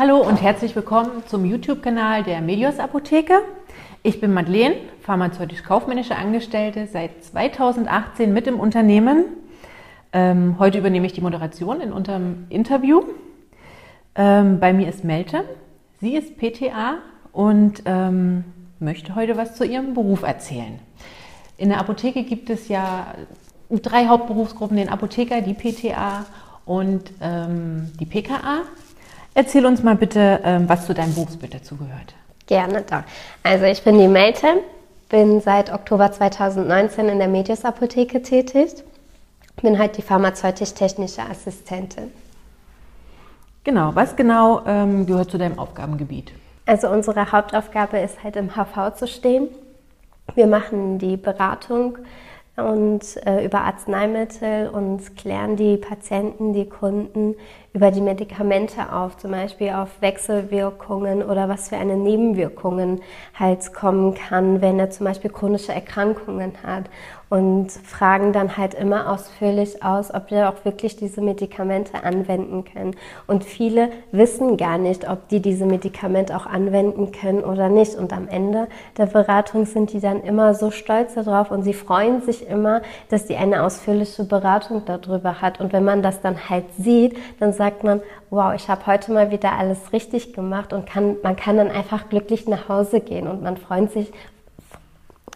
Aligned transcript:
Hallo 0.00 0.16
und 0.16 0.40
herzlich 0.40 0.74
willkommen 0.74 1.22
zum 1.26 1.44
YouTube-Kanal 1.44 2.22
der 2.22 2.40
Medios 2.40 2.78
Apotheke. 2.78 3.34
Ich 4.02 4.18
bin 4.18 4.32
Madeleine, 4.32 4.76
pharmazeutisch-kaufmännische 5.02 6.16
Angestellte, 6.16 6.88
seit 6.90 7.22
2018 7.22 8.32
mit 8.32 8.46
im 8.46 8.58
Unternehmen. 8.58 9.26
Ähm, 10.14 10.56
heute 10.58 10.78
übernehme 10.78 11.04
ich 11.04 11.12
die 11.12 11.20
Moderation 11.20 11.82
in 11.82 11.92
unserem 11.92 12.46
Interview. 12.48 13.02
Ähm, 14.14 14.58
bei 14.58 14.72
mir 14.72 14.88
ist 14.88 15.04
Melte. 15.04 15.44
Sie 16.00 16.16
ist 16.16 16.38
PTA 16.38 16.94
und 17.32 17.82
ähm, 17.84 18.44
möchte 18.78 19.14
heute 19.14 19.36
was 19.36 19.54
zu 19.54 19.66
ihrem 19.66 19.92
Beruf 19.92 20.22
erzählen. 20.22 20.78
In 21.58 21.68
der 21.68 21.78
Apotheke 21.78 22.22
gibt 22.22 22.48
es 22.48 22.68
ja 22.68 23.08
drei 23.68 24.06
Hauptberufsgruppen, 24.06 24.78
den 24.78 24.88
Apotheker, 24.88 25.42
die 25.42 25.52
PTA 25.52 26.24
und 26.64 27.12
ähm, 27.20 27.92
die 28.00 28.06
PKA. 28.06 28.62
Erzähl 29.34 29.64
uns 29.64 29.82
mal 29.82 29.96
bitte, 29.96 30.40
ähm, 30.44 30.68
was 30.68 30.86
zu 30.86 30.94
deinem 30.94 31.14
Berufsbild 31.14 31.54
dazugehört. 31.54 32.14
Gerne 32.46 32.82
doch. 32.82 33.02
Also 33.42 33.64
ich 33.66 33.82
bin 33.82 33.98
die 33.98 34.08
Melte, 34.08 34.46
bin 35.08 35.40
seit 35.40 35.72
Oktober 35.72 36.10
2019 36.10 37.08
in 37.08 37.18
der 37.18 37.28
Medius 37.28 37.64
Apotheke 37.64 38.22
tätig, 38.22 38.70
bin 39.62 39.78
halt 39.78 39.96
die 39.96 40.02
pharmazeutisch-technische 40.02 41.22
Assistentin. 41.22 42.10
Genau, 43.62 43.94
was 43.94 44.16
genau 44.16 44.62
ähm, 44.66 45.06
gehört 45.06 45.30
zu 45.30 45.38
deinem 45.38 45.58
Aufgabengebiet? 45.58 46.32
Also 46.66 46.88
unsere 46.88 47.30
Hauptaufgabe 47.30 47.98
ist 47.98 48.22
halt 48.24 48.36
im 48.36 48.56
HV 48.56 48.94
zu 48.96 49.06
stehen. 49.06 49.48
Wir 50.34 50.46
machen 50.46 50.98
die 50.98 51.16
Beratung 51.16 51.98
und 52.60 53.02
äh, 53.26 53.44
über 53.44 53.62
Arzneimittel 53.62 54.68
und 54.68 55.16
klären 55.16 55.56
die 55.56 55.76
Patienten, 55.76 56.52
die 56.52 56.68
Kunden 56.68 57.34
über 57.72 57.90
die 57.90 58.00
Medikamente 58.00 58.92
auf, 58.92 59.16
zum 59.16 59.30
Beispiel 59.30 59.70
auf 59.70 59.88
Wechselwirkungen 60.00 61.22
oder 61.22 61.48
was 61.48 61.68
für 61.68 61.76
eine 61.76 61.96
Nebenwirkungen 61.96 63.00
halt 63.38 63.72
kommen 63.72 64.14
kann, 64.14 64.60
wenn 64.60 64.78
er 64.78 64.90
zum 64.90 65.06
Beispiel 65.06 65.30
chronische 65.30 65.72
Erkrankungen 65.72 66.52
hat 66.62 66.84
und 67.30 67.70
fragen 67.70 68.32
dann 68.32 68.56
halt 68.56 68.74
immer 68.74 69.08
ausführlich 69.08 69.84
aus, 69.84 70.12
ob 70.12 70.32
wir 70.32 70.48
auch 70.48 70.64
wirklich 70.64 70.96
diese 70.96 71.20
Medikamente 71.22 72.02
anwenden 72.02 72.64
können. 72.64 72.96
Und 73.28 73.44
viele 73.44 73.90
wissen 74.10 74.56
gar 74.56 74.78
nicht, 74.78 75.08
ob 75.08 75.28
die 75.28 75.40
diese 75.40 75.64
Medikamente 75.64 76.36
auch 76.36 76.46
anwenden 76.46 77.12
können 77.12 77.44
oder 77.44 77.68
nicht. 77.68 77.94
Und 77.94 78.12
am 78.12 78.26
Ende 78.26 78.66
der 78.98 79.06
Beratung 79.06 79.64
sind 79.64 79.92
die 79.92 80.00
dann 80.00 80.24
immer 80.24 80.54
so 80.54 80.72
stolz 80.72 81.14
darauf 81.14 81.52
und 81.52 81.62
sie 81.62 81.72
freuen 81.72 82.20
sich 82.20 82.48
immer, 82.48 82.82
dass 83.10 83.26
die 83.26 83.36
eine 83.36 83.62
ausführliche 83.62 84.24
Beratung 84.24 84.82
darüber 84.84 85.40
hat. 85.40 85.60
Und 85.60 85.72
wenn 85.72 85.84
man 85.84 86.02
das 86.02 86.20
dann 86.20 86.50
halt 86.50 86.64
sieht, 86.78 87.16
dann 87.38 87.52
sagt 87.52 87.84
man, 87.84 88.02
wow, 88.30 88.52
ich 88.56 88.68
habe 88.68 88.86
heute 88.86 89.12
mal 89.12 89.30
wieder 89.30 89.52
alles 89.52 89.92
richtig 89.92 90.32
gemacht 90.32 90.72
und 90.72 90.84
kann, 90.84 91.16
man 91.22 91.36
kann 91.36 91.56
dann 91.56 91.70
einfach 91.70 92.08
glücklich 92.08 92.48
nach 92.48 92.68
Hause 92.68 93.00
gehen 93.00 93.28
und 93.28 93.40
man 93.40 93.56
freut 93.56 93.92
sich, 93.92 94.12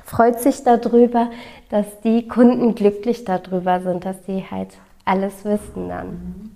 freut 0.05 0.41
sich 0.41 0.63
darüber, 0.63 1.31
dass 1.71 1.87
die 2.03 2.29
Kunden 2.29 2.75
glücklich 2.75 3.25
darüber 3.25 3.81
sind, 3.81 4.05
dass 4.05 4.23
die 4.23 4.45
halt 4.49 4.77
alles 5.05 5.45
wissen 5.45 5.89
dann. 5.89 6.51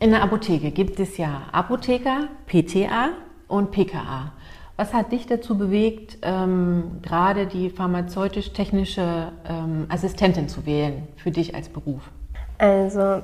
In 0.00 0.10
der 0.10 0.22
Apotheke 0.22 0.70
gibt 0.70 0.98
es 1.00 1.16
ja 1.16 1.42
Apotheker, 1.52 2.28
PTA 2.46 3.10
und 3.48 3.70
PKA. 3.70 4.32
Was 4.76 4.92
hat 4.92 5.12
dich 5.12 5.26
dazu 5.26 5.56
bewegt, 5.56 6.18
ähm, 6.22 6.98
gerade 7.00 7.46
die 7.46 7.70
pharmazeutisch-technische 7.70 9.32
ähm, 9.48 9.86
Assistentin 9.88 10.48
zu 10.48 10.66
wählen 10.66 11.06
für 11.16 11.30
dich 11.30 11.54
als 11.54 11.68
Beruf? 11.68 12.10
Also 12.58 13.20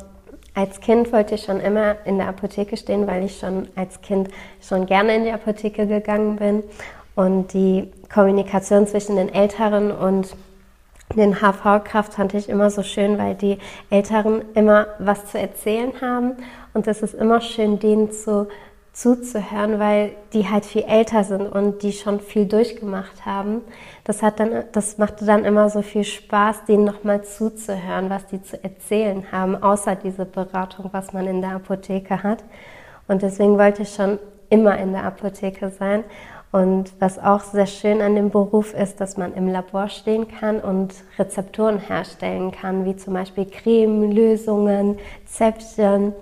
als 0.54 0.80
Kind 0.80 1.12
wollte 1.12 1.34
ich 1.34 1.42
schon 1.42 1.58
immer 1.58 1.96
in 2.04 2.18
der 2.18 2.28
Apotheke 2.28 2.76
stehen, 2.76 3.06
weil 3.08 3.24
ich 3.24 3.38
schon 3.38 3.68
als 3.74 4.00
Kind 4.00 4.28
schon 4.60 4.86
gerne 4.86 5.16
in 5.16 5.24
die 5.24 5.32
Apotheke 5.32 5.86
gegangen 5.86 6.36
bin. 6.36 6.62
Und 7.14 7.52
die 7.52 7.90
Kommunikation 8.12 8.86
zwischen 8.86 9.16
den 9.16 9.32
Älteren 9.32 9.90
und 9.90 10.34
den 11.16 11.40
HV-Kraft 11.40 12.14
fand 12.14 12.34
ich 12.34 12.48
immer 12.48 12.70
so 12.70 12.82
schön, 12.82 13.18
weil 13.18 13.34
die 13.34 13.58
Älteren 13.90 14.42
immer 14.54 14.86
was 14.98 15.26
zu 15.26 15.38
erzählen 15.38 15.92
haben. 16.00 16.36
Und 16.72 16.86
es 16.86 17.02
ist 17.02 17.14
immer 17.14 17.40
schön, 17.40 17.80
denen 17.80 18.12
zu, 18.12 18.46
zuzuhören, 18.92 19.80
weil 19.80 20.12
die 20.32 20.48
halt 20.48 20.64
viel 20.64 20.82
älter 20.82 21.24
sind 21.24 21.48
und 21.48 21.82
die 21.82 21.92
schon 21.92 22.20
viel 22.20 22.46
durchgemacht 22.46 23.26
haben. 23.26 23.62
Das, 24.04 24.22
hat 24.22 24.38
dann, 24.38 24.64
das 24.70 24.98
machte 24.98 25.24
dann 25.24 25.44
immer 25.44 25.68
so 25.68 25.82
viel 25.82 26.04
Spaß, 26.04 26.64
denen 26.66 26.84
nochmal 26.84 27.22
zuzuhören, 27.22 28.08
was 28.08 28.26
die 28.26 28.42
zu 28.42 28.62
erzählen 28.62 29.32
haben, 29.32 29.60
außer 29.60 29.96
diese 29.96 30.24
Beratung, 30.24 30.90
was 30.92 31.12
man 31.12 31.26
in 31.26 31.40
der 31.40 31.56
Apotheke 31.56 32.22
hat. 32.22 32.44
Und 33.08 33.22
deswegen 33.22 33.58
wollte 33.58 33.82
ich 33.82 33.92
schon 33.92 34.20
immer 34.48 34.78
in 34.78 34.92
der 34.92 35.04
Apotheke 35.04 35.70
sein. 35.70 36.04
Und 36.52 36.92
was 36.98 37.18
auch 37.18 37.42
sehr 37.42 37.66
schön 37.66 38.00
an 38.00 38.16
dem 38.16 38.30
Beruf 38.30 38.74
ist, 38.74 39.00
dass 39.00 39.16
man 39.16 39.34
im 39.34 39.46
Labor 39.46 39.88
stehen 39.88 40.26
kann 40.26 40.58
und 40.58 40.92
Rezepturen 41.16 41.78
herstellen 41.78 42.50
kann, 42.50 42.84
wie 42.84 42.96
zum 42.96 43.14
Beispiel 43.14 43.46
Creme, 43.46 44.10
Lösungen, 44.10 44.98
Zäpfchen, 45.26 46.12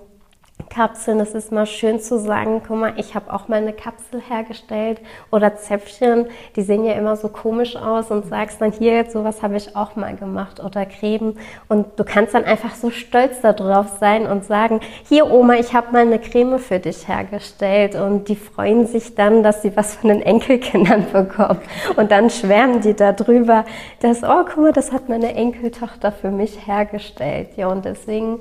Kapseln. 0.68 1.20
Es 1.20 1.34
ist 1.34 1.52
mal 1.52 1.66
schön 1.66 2.00
zu 2.00 2.18
sagen, 2.18 2.62
guck 2.66 2.76
mal, 2.76 2.92
ich 2.96 3.14
habe 3.14 3.32
auch 3.32 3.48
mal 3.48 3.56
eine 3.56 3.72
Kapsel 3.72 4.20
hergestellt 4.20 5.00
oder 5.30 5.56
Zäpfchen, 5.56 6.26
die 6.56 6.62
sehen 6.62 6.84
ja 6.84 6.94
immer 6.94 7.16
so 7.16 7.28
komisch 7.28 7.76
aus 7.76 8.10
und 8.10 8.26
sagst 8.26 8.60
dann 8.60 8.72
hier, 8.72 9.04
sowas 9.10 9.42
habe 9.42 9.56
ich 9.56 9.74
auch 9.74 9.96
mal 9.96 10.14
gemacht 10.14 10.62
oder 10.62 10.86
Creme 10.86 11.34
und 11.68 11.86
du 11.98 12.04
kannst 12.04 12.34
dann 12.34 12.44
einfach 12.44 12.74
so 12.74 12.90
stolz 12.90 13.40
darauf 13.40 13.98
sein 13.98 14.26
und 14.26 14.44
sagen, 14.44 14.80
hier 15.08 15.30
Oma, 15.30 15.54
ich 15.54 15.74
habe 15.74 15.92
mal 15.92 16.02
eine 16.02 16.18
Creme 16.18 16.58
für 16.58 16.78
dich 16.78 17.08
hergestellt 17.08 17.94
und 17.94 18.28
die 18.28 18.36
freuen 18.36 18.86
sich 18.86 19.14
dann, 19.14 19.42
dass 19.42 19.62
sie 19.62 19.76
was 19.76 19.96
von 19.96 20.10
den 20.10 20.22
Enkelkindern 20.22 21.06
bekommen 21.12 21.60
und 21.96 22.10
dann 22.10 22.30
schwärmen 22.30 22.80
die 22.80 22.94
darüber, 22.94 23.64
dass, 24.00 24.22
oh, 24.22 24.44
guck 24.44 24.58
mal, 24.58 24.72
das 24.72 24.92
hat 24.92 25.08
meine 25.08 25.34
Enkeltochter 25.34 26.12
für 26.12 26.30
mich 26.30 26.66
hergestellt. 26.66 27.50
Ja, 27.56 27.68
und 27.68 27.84
deswegen 27.84 28.40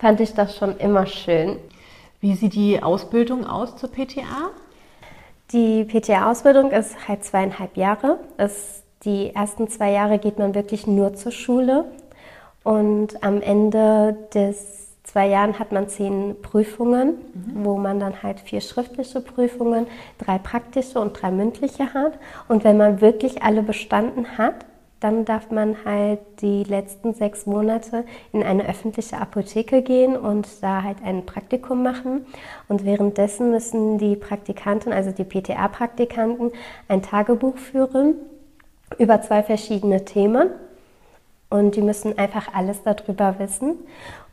fand 0.00 0.20
ich 0.20 0.32
das 0.32 0.56
schon 0.56 0.76
immer 0.78 1.06
schön. 1.06 1.58
Wie 2.20 2.34
sieht 2.34 2.54
die 2.54 2.82
Ausbildung 2.82 3.46
aus 3.46 3.76
zur 3.76 3.90
PTA? 3.90 4.50
Die 5.52 5.84
PTA-Ausbildung 5.84 6.70
ist 6.70 7.08
halt 7.08 7.24
zweieinhalb 7.24 7.76
Jahre. 7.76 8.18
Es, 8.36 8.82
die 9.04 9.34
ersten 9.34 9.68
zwei 9.68 9.90
Jahre 9.90 10.18
geht 10.18 10.38
man 10.38 10.54
wirklich 10.54 10.86
nur 10.86 11.14
zur 11.14 11.32
Schule 11.32 11.84
und 12.62 13.22
am 13.22 13.42
Ende 13.42 14.16
des 14.32 14.88
zwei 15.02 15.26
Jahren 15.26 15.58
hat 15.58 15.72
man 15.72 15.88
zehn 15.88 16.36
Prüfungen, 16.40 17.08
mhm. 17.34 17.64
wo 17.64 17.76
man 17.76 17.98
dann 18.00 18.22
halt 18.22 18.40
vier 18.40 18.60
schriftliche 18.60 19.20
Prüfungen, 19.20 19.86
drei 20.18 20.38
praktische 20.38 21.00
und 21.00 21.20
drei 21.20 21.30
mündliche 21.30 21.92
hat. 21.92 22.12
Und 22.48 22.64
wenn 22.64 22.76
man 22.76 23.00
wirklich 23.00 23.42
alle 23.42 23.62
bestanden 23.62 24.38
hat, 24.38 24.54
dann 25.00 25.24
darf 25.24 25.50
man 25.50 25.84
halt 25.84 26.20
die 26.42 26.62
letzten 26.62 27.14
sechs 27.14 27.46
Monate 27.46 28.04
in 28.32 28.42
eine 28.42 28.68
öffentliche 28.68 29.16
Apotheke 29.16 29.82
gehen 29.82 30.16
und 30.16 30.46
da 30.62 30.82
halt 30.82 30.98
ein 31.02 31.24
Praktikum 31.24 31.82
machen. 31.82 32.26
Und 32.68 32.84
währenddessen 32.84 33.50
müssen 33.50 33.96
die 33.96 34.14
Praktikanten, 34.14 34.92
also 34.92 35.10
die 35.10 35.24
PTA-Praktikanten, 35.24 36.52
ein 36.88 37.02
Tagebuch 37.02 37.56
führen 37.56 38.14
über 38.98 39.22
zwei 39.22 39.42
verschiedene 39.42 40.04
Themen. 40.04 40.50
Und 41.48 41.76
die 41.76 41.82
müssen 41.82 42.16
einfach 42.18 42.54
alles 42.54 42.82
darüber 42.82 43.38
wissen. 43.38 43.78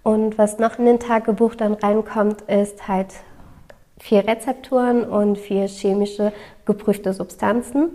Und 0.03 0.37
was 0.37 0.59
noch 0.59 0.77
in 0.79 0.85
den 0.85 0.99
Tagebuch 0.99 1.55
dann 1.55 1.73
reinkommt, 1.73 2.41
ist 2.43 2.87
halt 2.87 3.07
vier 3.99 4.27
Rezepturen 4.27 5.03
und 5.03 5.37
vier 5.37 5.67
chemische 5.67 6.31
geprüfte 6.65 7.13
Substanzen. 7.13 7.89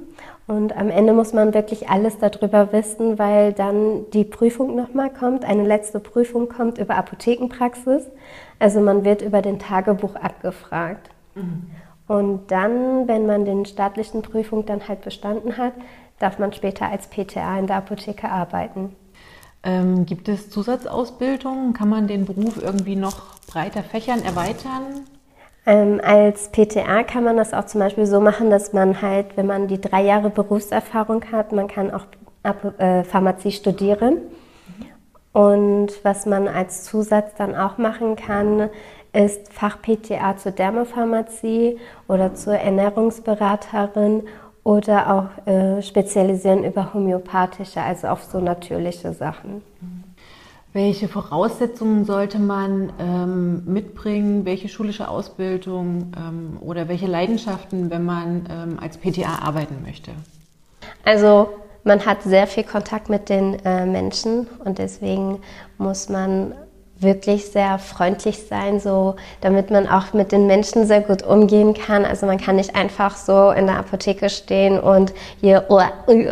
Und 0.47 0.77
am 0.77 0.91
Ende 0.91 1.13
muss 1.13 1.33
man 1.33 1.55
wirklich 1.55 1.89
alles 1.89 2.19
darüber 2.19 2.73
wissen, 2.73 3.19
weil 3.19 3.53
dann 3.53 4.11
die 4.13 4.25
Prüfung 4.25 4.75
nochmal 4.75 5.11
kommt, 5.11 5.45
eine 5.45 5.65
letzte 5.65 6.01
Prüfung 6.01 6.49
kommt 6.49 6.79
über 6.79 6.97
Apothekenpraxis. 6.97 8.05
Also 8.59 8.81
man 8.81 9.05
wird 9.05 9.23
über 9.23 9.41
den 9.41 9.59
Tagebuch 9.59 10.17
abgefragt. 10.17 11.11
Mhm. 11.35 11.71
Und 12.09 12.51
dann, 12.51 13.07
wenn 13.07 13.27
man 13.27 13.45
den 13.45 13.65
staatlichen 13.65 14.23
Prüfung 14.23 14.67
dann 14.67 14.89
halt 14.89 15.03
bestanden 15.03 15.57
hat, 15.57 15.73
darf 16.19 16.39
man 16.39 16.53
später 16.53 16.89
als 16.89 17.07
PTA 17.07 17.59
in 17.59 17.67
der 17.67 17.77
Apotheke 17.77 18.29
arbeiten. 18.29 18.95
Ähm, 19.63 20.07
gibt 20.07 20.29
es 20.29 20.51
Zusatzausbildungen? 20.51 21.73
Kann 21.73 21.89
man 21.89 22.09
den 22.09 22.25
Beruf 22.27 22.61
irgendwie 22.61 22.97
noch 22.97 23.39
breiter 23.47 23.83
fächern, 23.83 24.23
erweitern? 24.23 25.07
Ähm, 25.65 26.01
als 26.03 26.49
PTA 26.51 27.05
kann 27.05 27.25
man 27.25 27.37
das 27.37 27.55
auch 27.55 27.67
zum 27.67 27.81
Beispiel 27.81 28.07
so 28.07 28.21
machen, 28.21 28.51
dass 28.51 28.73
man 28.73 29.01
halt, 29.01 29.37
wenn 29.37 29.47
man 29.47 29.69
die 29.69 29.81
drei 29.81 30.03
Jahre 30.03 30.31
Berufserfahrung 30.31 31.25
hat, 31.31 31.53
man 31.53 31.69
kann 31.69 31.93
auch 31.93 32.07
äh, 32.79 33.05
Pharmazie 33.05 33.53
studieren. 33.53 34.19
Und 35.33 35.93
was 36.03 36.27
man 36.27 36.49
als 36.49 36.85
Zusatz 36.85 37.35
dann 37.39 37.55
auch 37.55 37.79
machen 37.79 38.17
kann, 38.17 38.69
ist 39.13 39.53
Fach-PTA 39.53 40.37
zur 40.37 40.53
Dermopharmazie 40.53 41.79
oder 42.09 42.35
zur 42.35 42.55
Ernährungsberaterin 42.55 44.25
oder 44.65 45.13
auch 45.13 45.47
äh, 45.47 45.83
spezialisieren 45.83 46.65
über 46.65 46.93
homöopathische, 46.95 47.81
also 47.81 48.09
auf 48.09 48.25
so 48.25 48.41
natürliche 48.41 49.13
Sachen. 49.13 49.63
Welche 50.75 51.07
Voraussetzungen 51.07 52.07
sollte 52.07 52.39
man 52.39 52.93
ähm, 52.99 53.63
mitbringen? 53.67 54.47
Welche 54.47 54.71
schulische 54.71 55.09
Ausbildung 55.09 56.13
ähm, 56.17 56.57
oder 56.61 56.89
welche 56.89 57.07
Leidenschaften, 57.07 57.91
wenn 57.91 58.05
man 58.05 58.47
ähm, 58.51 58.79
als 58.81 58.97
PTA 58.97 59.41
arbeiten 59.43 59.83
möchte? 59.83 60.13
Also 61.05 61.51
man 61.85 62.07
hat 62.07 62.23
sehr 62.23 62.47
viel 62.47 62.65
Kontakt 62.65 63.11
mit 63.11 63.29
den 63.29 63.63
äh, 63.67 63.85
Menschen 63.85 64.47
und 64.65 64.79
deswegen 64.79 65.41
muss 65.77 66.09
man 66.09 66.55
wirklich 66.99 67.51
sehr 67.51 67.79
freundlich 67.79 68.47
sein, 68.49 68.81
so 68.81 69.17
damit 69.41 69.71
man 69.71 69.89
auch 69.89 70.15
mit 70.15 70.33
den 70.33 70.47
Menschen 70.47 70.87
sehr 70.87 71.01
gut 71.01 71.23
umgehen 71.23 71.75
kann. 71.75 72.07
Also 72.07 72.25
man 72.27 72.39
kann 72.39 72.57
nicht 72.57 72.77
einfach 72.77 73.17
so 73.17 73.51
in 73.51 73.67
der 73.67 73.79
Apotheke 73.79 74.31
stehen 74.31 74.79
und 74.79 75.13
hier 75.41 75.67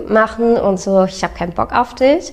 machen 0.08 0.56
und 0.56 0.80
so, 0.80 1.04
ich 1.04 1.22
habe 1.22 1.34
keinen 1.34 1.52
Bock 1.52 1.72
auf 1.72 1.94
dich. 1.94 2.32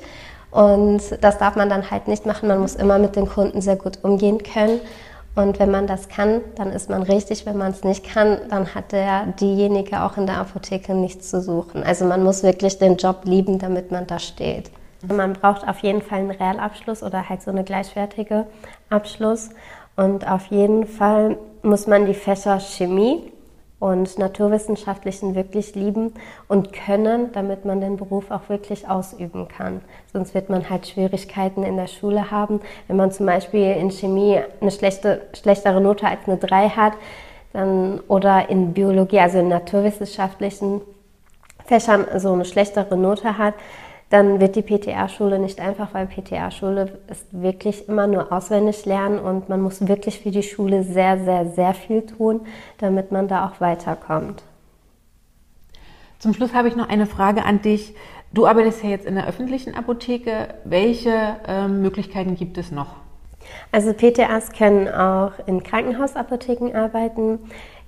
Und 0.57 1.04
das 1.21 1.38
darf 1.38 1.56
man 1.56 1.69
dann 1.69 1.92
halt 1.92 2.07
nicht 2.07 2.25
machen. 2.25 2.48
Man 2.48 2.59
muss 2.59 2.74
immer 2.74 2.98
mit 2.98 3.15
den 3.15 3.30
Kunden 3.30 3.62
sehr 3.62 3.75
gut 3.75 4.00
umgehen 4.01 4.42
können. 4.42 4.80
Und 5.36 5.59
wenn 5.59 5.69
man 5.69 5.86
das 5.86 6.09
kann, 6.09 6.42
dann 6.56 6.71
ist 6.71 6.89
man 6.89 7.04
richtig. 7.04 7.45
Wenn 7.45 7.57
man 7.57 7.74
es 7.74 7.83
nicht 7.83 8.04
kann, 8.04 8.39
dann 8.50 8.74
hat 8.74 8.92
der 8.92 9.27
diejenige 9.39 10.01
auch 10.01 10.18
in 10.18 10.25
der 10.25 10.39
Apotheke 10.39 10.95
nichts 10.95 11.30
zu 11.30 11.44
suchen. 11.44 11.83
Also 11.83 12.06
man 12.06 12.24
muss 12.24 12.42
wirklich 12.42 12.80
den 12.80 12.98
Job 12.98 13.18
lieben, 13.25 13.59
damit 13.59 13.92
man 13.92 14.07
da 14.07 14.18
steht. 14.18 14.71
Man 15.07 15.33
braucht 15.33 15.68
auf 15.68 15.77
jeden 15.83 16.01
Fall 16.01 16.21
einen 16.21 16.31
Realabschluss 16.31 17.03
oder 17.03 17.30
halt 17.30 17.44
so 17.44 17.51
eine 17.51 17.63
gleichwertige 17.63 18.48
Abschluss. 18.89 19.51
Und 19.95 20.27
auf 20.27 20.48
jeden 20.48 20.88
Fall 20.88 21.38
muss 21.62 21.86
man 21.86 22.07
die 22.07 22.15
Fächer 22.15 22.60
Chemie 22.60 23.31
und 23.79 24.18
Naturwissenschaften 24.18 25.35
wirklich 25.35 25.75
lieben 25.75 26.13
und 26.47 26.74
können, 26.74 27.31
damit 27.33 27.63
man 27.63 27.79
den 27.79 27.97
Beruf 27.97 28.31
auch 28.31 28.50
wirklich 28.50 28.89
ausüben 28.89 29.47
kann. 29.47 29.81
Sonst 30.12 30.33
wird 30.33 30.50
man 30.50 30.69
halt 30.69 30.88
Schwierigkeiten 30.88 31.63
in 31.63 31.77
der 31.77 31.88
Schule 31.88 32.31
haben. 32.31 32.62
Wenn 32.88 32.97
man 32.97 33.12
zum 33.12 33.27
Beispiel 33.27 33.74
in 33.74 33.91
Chemie 33.91 34.39
eine 34.62 34.71
schlechte, 34.71 35.27
schlechtere 35.33 35.79
Note 35.79 36.07
als 36.07 36.19
eine 36.25 36.38
3 36.38 36.69
hat, 36.69 36.94
dann, 37.53 38.00
oder 38.07 38.50
in 38.50 38.74
Biologie, 38.74 39.19
also 39.19 39.39
in 39.39 39.47
naturwissenschaftlichen 39.47 40.81
Fächern 41.65 42.06
so 42.18 42.33
eine 42.33 42.45
schlechtere 42.45 42.97
Note 42.97 43.38
hat, 43.38 43.53
dann 44.09 44.39
wird 44.39 44.56
die 44.56 44.62
PTA-Schule 44.62 45.38
nicht 45.38 45.59
einfach, 45.59 45.94
weil 45.94 46.07
PTA-Schule 46.07 47.00
ist 47.09 47.25
wirklich 47.31 47.89
immer 47.89 48.07
nur 48.07 48.31
auswendig 48.31 48.86
lernen 48.86 49.19
und 49.19 49.50
man 49.50 49.62
muss 49.62 49.86
wirklich 49.86 50.21
für 50.21 50.31
die 50.31 50.44
Schule 50.44 50.83
sehr, 50.83 51.24
sehr, 51.24 51.48
sehr 51.48 51.74
viel 51.74 52.06
tun, 52.06 52.42
damit 52.77 53.12
man 53.12 53.27
da 53.27 53.45
auch 53.45 53.59
weiterkommt. 53.59 54.44
Zum 56.19 56.33
Schluss 56.33 56.54
habe 56.54 56.68
ich 56.68 56.75
noch 56.75 56.89
eine 56.89 57.06
Frage 57.06 57.44
an 57.44 57.62
dich. 57.62 57.94
Du 58.33 58.48
arbeitest 58.48 58.83
ja 58.83 58.89
jetzt 58.89 59.06
in 59.06 59.15
der 59.15 59.27
öffentlichen 59.27 59.75
Apotheke. 59.75 60.48
Welche 60.63 61.36
äh, 61.48 61.68
Möglichkeiten 61.68 62.36
gibt 62.36 62.57
es 62.57 62.71
noch? 62.71 62.95
Also 63.71 63.94
PTAs 63.94 64.51
können 64.51 64.88
auch 64.88 65.33
in 65.45 65.63
Krankenhausapotheken 65.63 66.74
arbeiten 66.74 67.39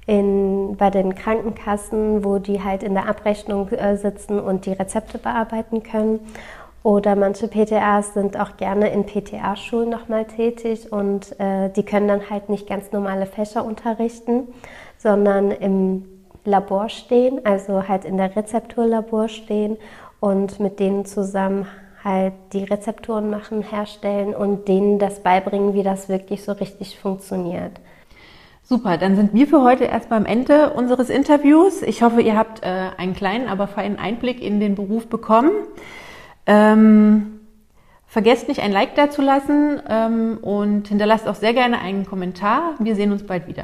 in, 0.10 0.76
bei 0.76 0.90
den 0.90 1.14
Krankenkassen, 1.14 2.26
wo 2.26 2.40
die 2.40 2.64
halt 2.64 2.82
in 2.82 2.96
der 2.96 3.08
Abrechnung 3.08 3.70
äh, 3.70 3.96
sitzen 3.96 4.40
und 4.40 4.66
die 4.66 4.74
Rezepte 4.74 5.20
bearbeiten 5.20 5.84
können. 5.84 6.20
Oder 6.82 7.16
manche 7.16 7.48
PTAs 7.48 8.16
sind 8.16 8.40
auch 8.40 8.58
gerne 8.58 8.90
in 8.90 9.06
PTA-Schulen 9.06 9.90
nochmal 9.90 10.26
tätig 10.26 10.92
und 10.92 11.40
äh, 11.40 11.70
die 11.70 11.84
können 11.84 12.08
dann 12.08 12.32
halt 12.32 12.50
nicht 12.50 12.68
ganz 12.68 12.92
normale 12.92 13.28
Fächer 13.28 13.64
unterrichten, 13.64 14.48
sondern 14.98 15.52
im 15.52 16.06
Labor 16.44 16.90
stehen, 16.90 17.46
also 17.46 17.88
halt 17.88 18.04
in 18.04 18.18
der 18.18 18.36
Rezepturlabor 18.36 19.28
stehen 19.28 19.78
und 20.20 20.60
mit 20.60 20.80
denen 20.80 21.06
zusammen 21.06 21.68
halt 22.04 22.34
die 22.54 22.64
Rezepturen 22.64 23.30
machen, 23.30 23.62
herstellen 23.62 24.34
und 24.34 24.68
denen 24.68 24.98
das 24.98 25.20
beibringen, 25.20 25.76
wie 25.76 25.84
das 25.84 26.10
wirklich 26.10 26.44
so 26.44 26.54
richtig 26.54 26.98
funktioniert. 26.98 27.74
Super, 28.70 29.00
dann 29.00 29.16
sind 29.16 29.34
wir 29.34 29.48
für 29.48 29.64
heute 29.64 29.86
erst 29.86 30.10
beim 30.10 30.28
Ende 30.28 30.70
unseres 30.70 31.10
Interviews. 31.10 31.82
Ich 31.82 32.04
hoffe, 32.04 32.22
ihr 32.22 32.38
habt 32.38 32.62
äh, 32.62 32.92
einen 32.98 33.16
kleinen, 33.16 33.48
aber 33.48 33.66
feinen 33.66 33.98
Einblick 33.98 34.44
in 34.44 34.60
den 34.60 34.76
Beruf 34.76 35.08
bekommen. 35.08 35.50
Ähm, 36.46 37.40
vergesst 38.06 38.48
nicht, 38.48 38.62
ein 38.62 38.72
Like 38.72 38.94
dazulassen 38.94 39.82
ähm, 39.90 40.38
und 40.44 40.88
hinterlasst 40.88 41.28
auch 41.28 41.34
sehr 41.34 41.56
gerne 41.56 41.80
einen 41.80 42.06
Kommentar. 42.06 42.76
Wir 42.78 42.94
sehen 42.94 43.12
uns 43.12 43.26
bald 43.26 43.48
wieder. 43.48 43.64